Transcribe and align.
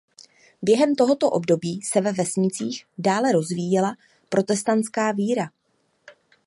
Během 0.61 0.95
tohoto 0.95 1.29
období 1.29 1.81
se 1.81 2.01
ve 2.01 2.11
vesnicích 2.11 2.85
dále 2.97 3.31
rozvíjela 3.31 3.95
protestantská 4.29 5.11
víra. 5.11 5.51